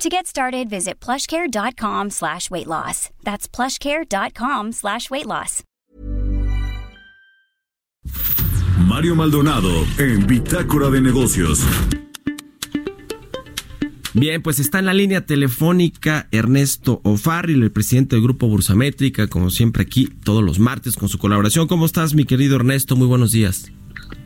To 0.00 0.08
get 0.08 0.26
started, 0.26 0.70
visit 0.70 0.98
plushcare.com 0.98 2.08
slash 2.08 2.50
weight 2.50 2.66
loss. 2.66 3.10
That's 3.22 3.46
plushcare.com 3.46 4.72
slash 4.72 5.10
weight 5.10 5.26
loss. 5.26 5.62
Mario 8.78 9.14
Maldonado 9.14 9.68
en 9.98 10.26
Bitácora 10.26 10.88
de 10.88 11.02
Negocios. 11.02 11.62
Bien, 14.14 14.40
pues 14.40 14.58
está 14.58 14.78
en 14.78 14.86
la 14.86 14.94
línea 14.94 15.26
telefónica 15.26 16.28
Ernesto 16.32 17.02
O'Farrill, 17.04 17.62
el 17.62 17.70
presidente 17.70 18.16
del 18.16 18.22
Grupo 18.22 18.48
Bursamétrica, 18.48 19.26
como 19.26 19.50
siempre 19.50 19.82
aquí 19.82 20.08
todos 20.24 20.42
los 20.42 20.58
martes 20.58 20.96
con 20.96 21.10
su 21.10 21.18
colaboración. 21.18 21.68
¿Cómo 21.68 21.84
estás, 21.84 22.14
mi 22.14 22.24
querido 22.24 22.56
Ernesto? 22.56 22.96
Muy 22.96 23.06
buenos 23.06 23.32
días. 23.32 23.70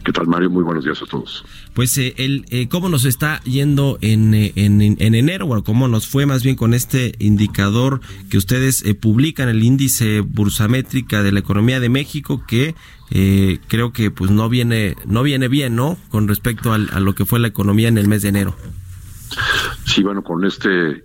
¿Qué 0.04 0.12
tal, 0.12 0.26
Mario? 0.26 0.50
Muy 0.50 0.62
buenos 0.62 0.84
días 0.84 1.00
a 1.02 1.06
todos. 1.06 1.44
Pues, 1.72 1.96
eh, 1.98 2.14
el, 2.18 2.44
eh, 2.50 2.68
¿cómo 2.68 2.88
nos 2.88 3.04
está 3.04 3.40
yendo 3.44 3.98
en, 4.00 4.34
eh, 4.34 4.52
en, 4.56 4.82
en, 4.82 5.14
enero? 5.14 5.46
Bueno, 5.46 5.64
¿cómo 5.64 5.88
nos 5.88 6.06
fue 6.06 6.26
más 6.26 6.42
bien 6.42 6.56
con 6.56 6.74
este 6.74 7.14
indicador 7.18 8.00
que 8.28 8.36
ustedes 8.36 8.84
eh, 8.84 8.94
publican, 8.94 9.48
el 9.48 9.62
índice 9.62 10.20
bursamétrica 10.20 11.22
de 11.22 11.32
la 11.32 11.40
economía 11.40 11.80
de 11.80 11.88
México, 11.88 12.44
que 12.46 12.74
eh, 13.10 13.60
creo 13.68 13.92
que 13.92 14.10
pues 14.10 14.30
no 14.30 14.48
viene, 14.48 14.96
no 15.06 15.22
viene 15.22 15.48
bien, 15.48 15.76
¿no? 15.76 15.96
Con 16.10 16.28
respecto 16.28 16.72
al, 16.72 16.88
a 16.92 17.00
lo 17.00 17.14
que 17.14 17.24
fue 17.24 17.38
la 17.38 17.48
economía 17.48 17.88
en 17.88 17.98
el 17.98 18.08
mes 18.08 18.22
de 18.22 18.28
enero. 18.28 18.56
Sí, 19.86 20.02
bueno, 20.02 20.22
con 20.22 20.44
este 20.44 21.04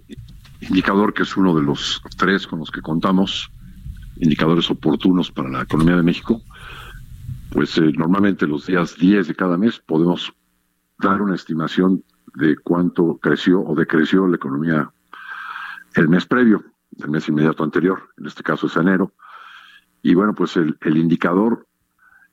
indicador 0.61 1.13
que 1.13 1.23
es 1.23 1.37
uno 1.37 1.55
de 1.55 1.63
los 1.63 2.01
tres 2.17 2.47
con 2.47 2.59
los 2.59 2.71
que 2.71 2.81
contamos, 2.81 3.49
indicadores 4.17 4.69
oportunos 4.69 5.31
para 5.31 5.49
la 5.49 5.61
economía 5.61 5.95
de 5.95 6.03
México, 6.03 6.41
pues 7.51 7.77
eh, 7.77 7.91
normalmente 7.97 8.47
los 8.47 8.65
días 8.65 8.95
10 8.97 9.27
de 9.27 9.35
cada 9.35 9.57
mes 9.57 9.79
podemos 9.79 10.33
dar 10.99 11.21
una 11.21 11.35
estimación 11.35 12.03
de 12.35 12.57
cuánto 12.57 13.17
creció 13.17 13.61
o 13.61 13.75
decreció 13.75 14.27
la 14.27 14.35
economía 14.35 14.91
el 15.95 16.07
mes 16.07 16.25
previo, 16.25 16.63
el 16.99 17.09
mes 17.09 17.27
inmediato 17.27 17.63
anterior, 17.63 18.09
en 18.17 18.27
este 18.27 18.43
caso 18.43 18.67
es 18.67 18.75
enero. 18.75 19.13
Y 20.01 20.13
bueno, 20.13 20.33
pues 20.33 20.55
el, 20.55 20.77
indicador 20.97 21.67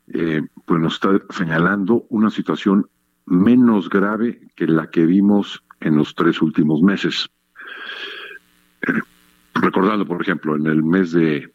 eh, 0.09 0.43
pues 0.65 0.81
nos 0.81 0.95
está 0.95 1.11
señalando 1.31 2.07
una 2.11 2.31
situación 2.31 2.89
menos 3.25 3.89
grave 3.89 4.49
que 4.55 4.67
la 4.67 4.91
que 4.91 5.07
vimos 5.07 5.65
en 5.81 5.97
los 5.97 6.15
tres 6.15 6.41
últimos 6.43 6.83
meses. 6.83 7.29
Eh, 8.87 9.01
recordando, 9.55 10.07
por 10.07 10.21
ejemplo, 10.21 10.55
en 10.55 10.67
el 10.67 10.83
mes 10.83 11.13
de 11.13 11.53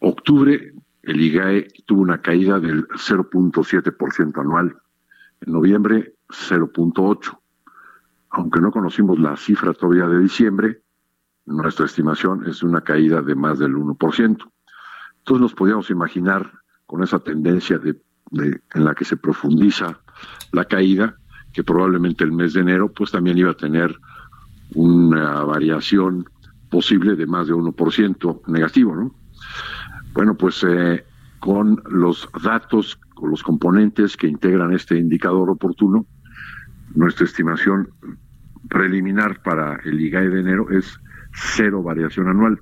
octubre 0.00 0.72
el 1.02 1.20
IGAE 1.20 1.68
tuvo 1.86 2.02
una 2.02 2.20
caída 2.20 2.60
del 2.60 2.86
0.7% 2.88 4.40
anual. 4.40 4.76
En 5.40 5.52
noviembre, 5.52 6.14
0.8%. 6.28 7.38
Aunque 8.30 8.60
no 8.60 8.70
conocimos 8.70 9.18
la 9.18 9.36
cifra 9.36 9.74
todavía 9.74 10.06
de 10.06 10.20
diciembre, 10.20 10.82
nuestra 11.44 11.86
estimación 11.86 12.46
es 12.48 12.62
una 12.62 12.80
caída 12.80 13.20
de 13.20 13.34
más 13.34 13.58
del 13.58 13.74
1%. 13.74 14.50
Entonces 15.18 15.40
nos 15.40 15.54
podíamos 15.54 15.90
imaginar 15.90 16.50
con 16.86 17.02
esa 17.02 17.18
tendencia 17.18 17.78
de, 17.78 18.00
de, 18.30 18.60
en 18.74 18.84
la 18.84 18.94
que 18.94 19.04
se 19.04 19.16
profundiza 19.16 20.00
la 20.52 20.64
caída, 20.64 21.16
que 21.52 21.62
probablemente 21.62 22.24
el 22.24 22.32
mes 22.32 22.54
de 22.54 22.60
enero 22.60 22.90
pues 22.90 23.10
también 23.10 23.36
iba 23.36 23.50
a 23.50 23.56
tener 23.56 23.94
una 24.74 25.42
variación 25.42 26.24
posible 26.70 27.16
de 27.16 27.26
más 27.26 27.48
de 27.48 27.54
1% 27.54 28.40
negativo, 28.46 28.96
¿no? 28.96 29.14
Bueno, 30.12 30.36
pues 30.36 30.64
eh, 30.68 31.04
con 31.40 31.82
los 31.90 32.28
datos, 32.42 32.98
con 33.14 33.30
los 33.30 33.42
componentes 33.42 34.16
que 34.16 34.28
integran 34.28 34.72
este 34.72 34.98
indicador 34.98 35.50
oportuno, 35.50 36.06
nuestra 36.94 37.24
estimación 37.24 37.88
preliminar 38.68 39.42
para 39.42 39.76
el 39.84 40.00
IGAE 40.00 40.28
de 40.28 40.40
enero 40.40 40.70
es 40.70 41.00
cero 41.34 41.82
variación 41.82 42.28
anual. 42.28 42.60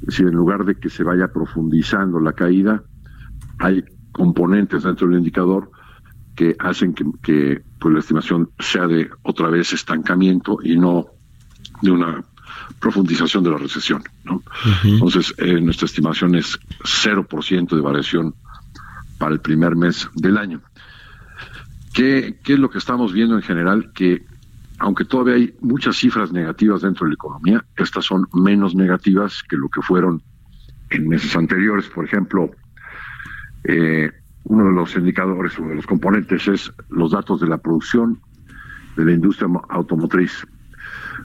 Es 0.00 0.06
decir, 0.06 0.26
en 0.26 0.34
lugar 0.34 0.64
de 0.64 0.74
que 0.74 0.88
se 0.88 1.04
vaya 1.04 1.28
profundizando 1.28 2.18
la 2.20 2.32
caída, 2.32 2.82
hay 3.58 3.84
componentes 4.12 4.82
dentro 4.82 5.08
del 5.08 5.18
indicador 5.18 5.70
que 6.34 6.56
hacen 6.58 6.94
que, 6.94 7.62
pues, 7.78 7.94
la 7.94 8.00
estimación 8.00 8.50
sea 8.58 8.86
de 8.86 9.10
otra 9.22 9.48
vez 9.48 9.72
estancamiento 9.72 10.58
y 10.62 10.76
no 10.76 11.06
de 11.82 11.90
una 11.90 12.24
profundización 12.80 13.44
de 13.44 13.50
la 13.50 13.58
recesión. 13.58 14.02
¿no? 14.24 14.36
Uh 14.36 14.40
-huh. 14.40 14.94
Entonces, 14.94 15.34
eh, 15.38 15.60
nuestra 15.60 15.86
estimación 15.86 16.34
es 16.34 16.58
0% 16.84 17.76
de 17.76 17.82
variación 17.82 18.34
para 19.18 19.34
el 19.34 19.40
primer 19.40 19.76
mes 19.76 20.08
del 20.14 20.36
año. 20.36 20.60
¿Qué, 21.92 22.38
¿Qué 22.42 22.54
es 22.54 22.58
lo 22.58 22.70
que 22.70 22.78
estamos 22.78 23.12
viendo 23.12 23.36
en 23.36 23.42
general? 23.42 23.92
Que 23.92 24.24
aunque 24.78 25.04
todavía 25.04 25.34
hay 25.34 25.54
muchas 25.60 25.96
cifras 25.96 26.32
negativas 26.32 26.82
dentro 26.82 27.04
de 27.04 27.10
la 27.10 27.14
economía, 27.14 27.64
estas 27.76 28.04
son 28.04 28.26
menos 28.34 28.74
negativas 28.74 29.42
que 29.48 29.56
lo 29.56 29.68
que 29.68 29.80
fueron 29.80 30.22
en 30.90 31.08
meses 31.08 31.36
anteriores. 31.36 31.88
Por 31.88 32.04
ejemplo, 32.04 32.50
eh, 33.64 34.10
uno 34.44 34.64
de 34.64 34.72
los 34.72 34.96
indicadores 34.96 35.56
o 35.58 35.62
de 35.62 35.76
los 35.76 35.86
componentes 35.86 36.48
es 36.48 36.72
los 36.88 37.12
datos 37.12 37.40
de 37.40 37.46
la 37.46 37.58
producción 37.58 38.20
de 38.96 39.04
la 39.04 39.12
industria 39.12 39.48
automotriz. 39.68 40.44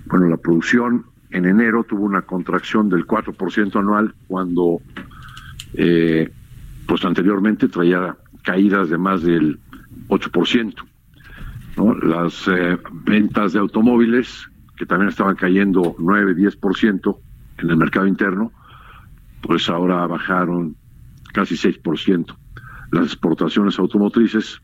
Bueno, 0.05 0.27
la 0.27 0.37
producción 0.37 1.05
en 1.37 1.45
enero 1.45 1.83
tuvo 1.83 2.03
una 2.03 2.23
contracción 2.23 2.89
del 2.89 3.05
4% 3.05 3.79
anual 3.79 4.13
cuando 4.27 4.81
eh, 5.73 6.31
pues 6.87 7.05
anteriormente 7.05 7.67
traía 7.67 8.17
caídas 8.43 8.89
de 8.89 8.97
más 8.97 9.21
del 9.21 9.59
8%. 10.07 10.73
¿no? 11.77 11.95
Las 11.95 12.47
eh, 12.47 12.77
ventas 13.05 13.53
de 13.53 13.59
automóviles, 13.59 14.49
que 14.75 14.85
también 14.85 15.09
estaban 15.09 15.35
cayendo 15.35 15.95
9-10% 15.97 17.17
en 17.59 17.69
el 17.69 17.77
mercado 17.77 18.07
interno, 18.07 18.51
pues 19.41 19.69
ahora 19.69 20.07
bajaron 20.07 20.75
casi 21.33 21.55
6%. 21.55 22.35
Las 22.91 23.05
exportaciones 23.05 23.77
automotrices 23.77 24.59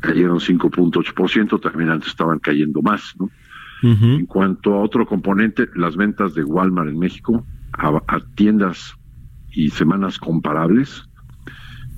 cayeron 0.00 0.38
5.8%, 0.38 1.60
también 1.60 1.90
antes 1.90 2.10
estaban 2.10 2.38
cayendo 2.38 2.82
más, 2.82 3.14
¿no? 3.18 3.30
Uh 3.82 3.88
-huh. 3.88 4.18
En 4.20 4.26
cuanto 4.26 4.74
a 4.74 4.82
otro 4.82 5.06
componente, 5.06 5.68
las 5.74 5.96
ventas 5.96 6.34
de 6.34 6.44
Walmart 6.44 6.88
en 6.88 6.98
México 6.98 7.44
a, 7.72 7.88
a, 8.06 8.20
tiendas 8.34 8.94
y 9.52 9.70
semanas 9.70 10.18
comparables, 10.18 11.02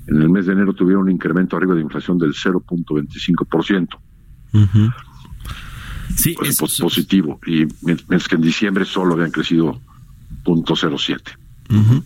en 0.07 0.21
el 0.21 0.29
mes 0.29 0.45
de 0.45 0.53
enero 0.53 0.73
tuvieron 0.73 1.03
un 1.03 1.11
incremento 1.11 1.55
arriba 1.55 1.75
de 1.75 1.81
inflación 1.81 2.17
del 2.17 2.33
0.25%. 2.33 3.87
Uh 4.53 4.57
-huh. 4.57 4.93
Sí, 6.15 6.35
pues, 6.37 6.61
eso... 6.61 6.83
positivo. 6.83 7.39
Y 7.45 7.65
mientras 7.81 8.27
que 8.27 8.35
en 8.35 8.41
diciembre 8.41 8.85
solo 8.85 9.13
habían 9.13 9.31
crecido 9.31 9.79
0.07. 10.43 11.21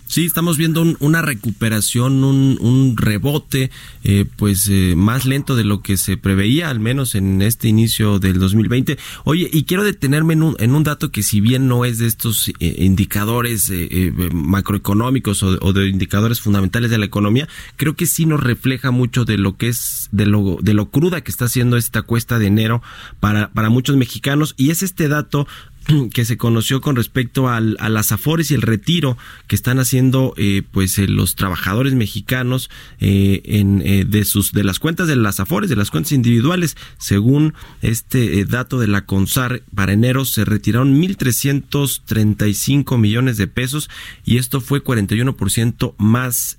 Sí, 0.08 0.26
estamos 0.26 0.58
viendo 0.58 0.82
un, 0.82 0.98
una 1.00 1.22
recuperación, 1.22 2.24
un, 2.26 2.98
rebote, 2.98 3.72
eh, 4.04 4.26
pues 4.36 4.68
eh, 4.70 4.94
más 4.98 5.26
lento 5.26 5.56
de 5.56 5.64
lo 5.64 5.82
que 5.82 5.96
se 5.96 6.18
preveía, 6.18 6.70
al 6.70 6.82
menos 6.82 7.16
en 7.16 7.42
este 7.42 7.70
inicio 7.70 8.20
del 8.20 8.40
2020. 8.40 8.98
Oye, 9.24 9.50
y 9.52 9.64
quiero 9.64 9.86
detenerme 9.86 10.34
en 10.34 10.44
un, 10.44 10.56
en 10.60 10.76
un 10.76 10.84
dato 10.84 11.12
que 11.12 11.24
si 11.24 11.40
bien 11.40 11.70
no 11.70 11.86
es 11.86 12.00
de 12.00 12.08
estos 12.08 12.50
eh, 12.50 12.76
indicadores 12.80 13.70
eh, 13.72 14.12
macroeconómicos 14.34 15.44
o, 15.44 15.74
de 15.74 15.88
indicadores 15.88 16.42
fundamentales 16.42 16.92
de 16.92 16.98
la 16.98 17.06
economía, 17.06 17.48
creo 17.78 17.96
que 17.96 18.06
sí 18.06 18.26
nos 18.26 18.44
refleja 18.44 18.92
mucho 18.92 19.24
de 19.24 19.38
lo 19.38 19.56
que 19.56 19.70
es, 19.70 20.10
de 20.12 20.26
lo, 20.26 20.58
de 20.62 20.74
lo 20.74 20.90
cruda 20.90 21.22
que 21.22 21.32
está 21.32 21.46
haciendo 21.46 21.78
esta 21.78 22.02
cuesta 22.02 22.38
de 22.38 22.48
enero 22.48 22.82
para, 23.22 23.52
para 23.54 23.70
muchos 23.70 23.96
mexicanos, 23.96 24.56
y 24.58 24.72
es 24.72 24.84
este 24.84 25.08
dato 25.08 25.48
que 26.14 26.26
se 26.26 26.38
conoció 26.38 26.82
con 26.82 26.96
respecto 26.96 27.50
al, 27.50 27.78
a 27.80 27.90
las 27.90 28.12
afores 28.12 28.52
y 28.52 28.54
el 28.54 28.62
retiro 28.62 29.18
que 29.48 29.56
están 29.56 29.80
haciendo 29.80 30.34
eh, 30.38 30.64
pues 30.72 30.98
eh, 30.98 31.08
los 31.08 31.36
trabajadores 31.36 31.94
mexicanos 31.94 32.70
eh, 33.00 33.42
en 33.46 33.82
eh, 33.86 34.06
de 34.06 34.26
sus 34.26 34.52
de 34.52 34.64
las 34.64 34.80
cuentas 34.80 35.08
de 35.08 35.16
las 35.16 35.40
afores 35.40 35.70
de 35.70 35.76
las 35.76 35.92
cuentas 35.92 36.12
individuales. 36.12 36.78
Según 36.98 37.54
este 37.82 38.40
eh, 38.40 38.46
dato 38.46 38.80
de 38.80 38.88
la 38.88 39.06
CONSAR 39.06 39.64
para 39.74 39.94
enero 39.94 40.26
se 40.26 40.46
retiraron 40.46 41.00
1335 41.00 42.98
millones 42.98 43.38
de 43.38 43.48
pesos 43.48 43.90
y 44.26 44.38
esto 44.38 44.62
fue 44.62 44.84
41% 44.84 45.96
más 45.98 46.58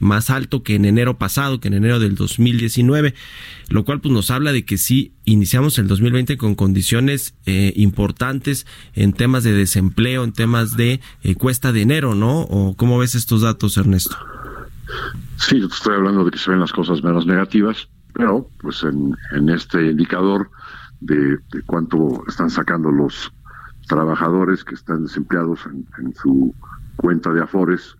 más 0.00 0.30
alto 0.30 0.62
que 0.62 0.74
en 0.74 0.84
enero 0.84 1.18
pasado 1.18 1.60
que 1.60 1.68
en 1.68 1.74
enero 1.74 1.98
del 1.98 2.14
2019 2.14 3.14
lo 3.68 3.84
cual 3.84 4.00
pues 4.00 4.12
nos 4.12 4.30
habla 4.30 4.52
de 4.52 4.64
que 4.64 4.78
sí 4.78 5.12
iniciamos 5.32 5.78
el 5.78 5.88
2020 5.88 6.38
con 6.38 6.54
condiciones 6.54 7.34
eh, 7.44 7.72
importantes 7.76 8.66
en 8.94 9.12
temas 9.12 9.44
de 9.44 9.52
desempleo, 9.52 10.24
en 10.24 10.32
temas 10.32 10.76
de 10.76 11.00
eh, 11.22 11.34
cuesta 11.34 11.72
de 11.72 11.82
enero, 11.82 12.14
¿no? 12.14 12.40
¿O 12.42 12.74
cómo 12.76 12.98
ves 12.98 13.14
estos 13.14 13.42
datos, 13.42 13.76
Ernesto? 13.76 14.16
Sí, 15.36 15.62
estoy 15.70 15.96
hablando 15.96 16.24
de 16.24 16.30
que 16.30 16.38
se 16.38 16.50
ven 16.50 16.60
las 16.60 16.72
cosas 16.72 17.02
menos 17.04 17.26
negativas, 17.26 17.88
pero 18.14 18.48
pues 18.60 18.82
en, 18.84 19.16
este 19.50 19.90
indicador 19.90 20.50
de, 21.00 21.38
cuánto 21.66 22.24
están 22.26 22.48
sacando 22.48 22.90
los 22.90 23.30
trabajadores 23.86 24.64
que 24.64 24.74
están 24.74 25.04
desempleados 25.04 25.60
en, 25.66 25.86
en, 25.98 26.14
su 26.14 26.54
cuenta 26.96 27.32
de 27.32 27.42
Afores 27.42 27.96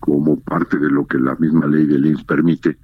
como 0.00 0.40
parte 0.40 0.78
de 0.78 0.90
lo 0.90 1.06
que 1.06 1.18
la 1.18 1.34
misma 1.36 1.66
ley 1.66 1.86
del 1.86 2.06
INS 2.06 2.24
permite, 2.24 2.78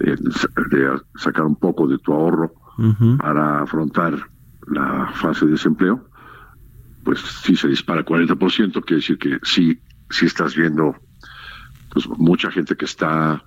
eh, 0.00 0.16
de 0.16 1.00
sacar 1.16 1.44
un 1.44 1.56
poco 1.56 1.86
de 1.86 1.98
tu 1.98 2.12
ahorro 2.12 2.63
uh 2.78 2.82
-huh. 2.82 3.16
para 3.18 3.62
afrontar 3.62 4.28
la 4.66 5.12
fase 5.14 5.46
de 5.46 5.52
desempleo, 5.52 6.08
pues 7.04 7.20
si 7.20 7.54
se 7.56 7.68
dispara 7.68 8.04
40%, 8.04 8.72
quiere 8.84 8.96
decir 8.96 9.18
que 9.18 9.38
sí, 9.42 9.78
sí 10.10 10.26
estás 10.26 10.56
viendo 10.56 10.96
pues 11.92 12.08
mucha 12.08 12.50
gente 12.50 12.76
que 12.76 12.86
está 12.86 13.44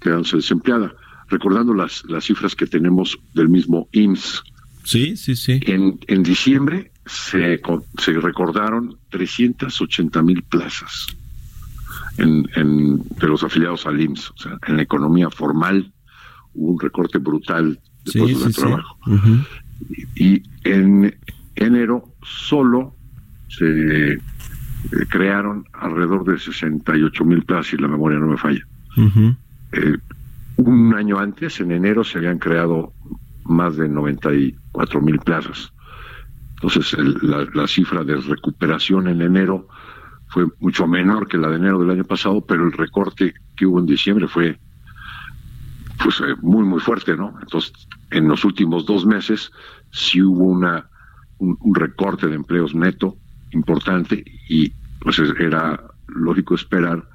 quedándose 0.00 0.36
desempleada. 0.36 0.92
Recordando 1.28 1.74
las, 1.74 2.02
las 2.08 2.24
cifras 2.24 2.54
que 2.56 2.66
tenemos 2.66 3.18
del 3.34 3.50
mismo 3.50 3.88
IMSS. 3.92 4.42
Sí, 4.84 5.16
sí, 5.16 5.36
sí. 5.36 5.60
En, 5.66 5.98
en 6.06 6.22
diciembre 6.22 6.92
se, 7.04 7.60
se 7.98 8.12
recordaron 8.12 8.96
380 9.10 10.22
mil 10.22 10.42
plazas 10.44 11.08
en, 12.16 12.48
en, 12.54 13.02
de 13.20 13.26
los 13.26 13.42
afiliados 13.44 13.86
al 13.86 14.00
IMSS. 14.00 14.30
O 14.30 14.36
sea, 14.38 14.58
en 14.66 14.76
la 14.76 14.82
economía 14.82 15.28
formal 15.28 15.92
hubo 16.54 16.72
un 16.72 16.80
recorte 16.80 17.18
brutal 17.18 17.78
de 18.08 18.12
sí, 18.12 18.18
puestos 18.18 18.42
sí, 18.42 18.48
de 18.48 18.66
trabajo. 18.68 18.98
Uh 19.06 19.10
-huh. 19.10 19.46
y, 20.16 20.34
y 20.34 20.42
en 20.64 21.14
enero 21.56 22.04
solo 22.22 22.94
se 23.48 24.12
eh, 24.12 24.18
crearon 25.08 25.64
alrededor 25.72 26.24
de 26.24 26.38
68 26.38 27.24
mil 27.24 27.42
plazas, 27.44 27.68
si 27.68 27.76
la 27.76 27.88
memoria 27.88 28.18
no 28.18 28.28
me 28.28 28.36
falla. 28.36 28.64
Uh 28.96 29.00
-huh. 29.02 29.36
eh, 29.72 29.96
un 30.56 30.94
año 30.94 31.18
antes, 31.18 31.60
en 31.60 31.70
enero, 31.70 32.02
se 32.02 32.18
habían 32.18 32.38
creado 32.38 32.92
más 33.44 33.76
de 33.76 33.88
94 33.88 35.00
mil 35.00 35.18
plazas. 35.20 35.72
Entonces, 36.54 36.92
el, 36.94 37.16
la, 37.22 37.46
la, 37.54 37.66
cifra 37.68 38.02
de 38.02 38.16
recuperación 38.16 39.06
en 39.06 39.22
enero 39.22 39.68
fue 40.28 40.46
mucho 40.60 40.86
menor 40.86 41.28
que 41.28 41.38
la 41.38 41.48
de 41.48 41.56
enero 41.56 41.78
del 41.78 41.90
año 41.90 42.04
pasado, 42.04 42.44
pero 42.44 42.64
el 42.64 42.72
recorte 42.72 43.34
que 43.56 43.66
hubo 43.66 43.78
en 43.78 43.86
diciembre 43.86 44.26
fue 44.26 44.58
pues 46.02 46.20
eh, 46.20 46.34
muy, 46.42 46.64
muy 46.64 46.80
fuerte, 46.80 47.16
¿no? 47.16 47.34
Entonces, 47.40 47.72
en 48.10 48.28
los 48.28 48.44
últimos 48.44 48.86
dos 48.86 49.04
meses 49.04 49.50
sí 49.90 50.22
hubo 50.22 50.44
una, 50.44 50.88
un, 51.38 51.56
un 51.60 51.74
recorte 51.74 52.28
de 52.28 52.36
empleos 52.36 52.74
neto 52.74 53.16
importante 53.50 54.24
y 54.48 54.72
pues 55.00 55.18
era 55.38 55.82
lógico 56.08 56.54
esperar 56.54 57.08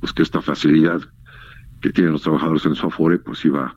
pues 0.00 0.12
que 0.12 0.22
esta 0.22 0.42
facilidad 0.42 1.00
que 1.80 1.90
tienen 1.90 2.12
los 2.12 2.22
trabajadores 2.22 2.64
en 2.66 2.74
su 2.74 2.86
afore 2.86 3.18
pues 3.18 3.44
iba 3.44 3.76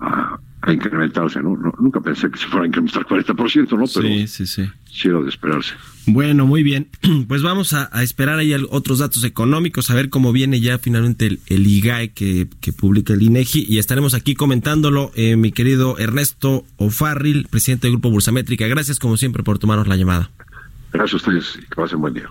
a, 0.00 0.38
a 0.66 0.72
incrementarse, 0.72 1.40
¿no? 1.40 1.56
¿no? 1.56 1.72
Nunca 1.78 2.00
pensé 2.00 2.28
que 2.28 2.38
se 2.38 2.46
fuera 2.46 2.64
a 2.64 2.66
incrementar 2.66 3.04
40%, 3.04 3.70
¿no? 3.70 3.84
Pero 3.86 3.86
sí, 3.86 4.26
sí, 4.26 4.46
sí. 4.46 4.68
sí 4.90 5.08
era 5.08 5.20
de 5.20 5.28
esperarse. 5.28 5.74
Bueno, 6.06 6.46
muy 6.46 6.62
bien. 6.62 6.88
Pues 7.28 7.42
vamos 7.42 7.72
a, 7.72 7.88
a, 7.92 8.02
esperar 8.02 8.38
ahí 8.38 8.54
otros 8.70 8.98
datos 8.98 9.24
económicos, 9.24 9.90
a 9.90 9.94
ver 9.94 10.10
cómo 10.10 10.32
viene 10.32 10.60
ya 10.60 10.78
finalmente 10.78 11.26
el, 11.26 11.40
el 11.46 11.66
IGAE 11.66 12.12
que, 12.12 12.48
que, 12.60 12.72
publica 12.72 13.12
el 13.14 13.22
INEGI 13.22 13.66
y 13.68 13.78
estaremos 13.78 14.14
aquí 14.14 14.34
comentándolo, 14.34 15.12
eh, 15.14 15.36
mi 15.36 15.50
querido 15.50 15.98
Ernesto 15.98 16.64
O'Farrill, 16.76 17.48
presidente 17.50 17.86
del 17.86 17.94
Grupo 17.94 18.10
Bursamétrica. 18.10 18.66
Gracias 18.68 18.98
como 18.98 19.16
siempre 19.16 19.42
por 19.42 19.58
tomarnos 19.58 19.88
la 19.88 19.96
llamada. 19.96 20.30
Gracias 20.92 21.14
a 21.14 21.16
ustedes 21.16 21.56
y 21.56 21.66
que 21.66 21.74
pasen 21.74 22.00
buen 22.00 22.14
día. 22.14 22.30